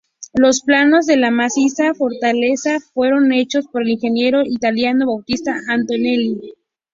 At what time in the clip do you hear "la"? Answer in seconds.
1.15-1.29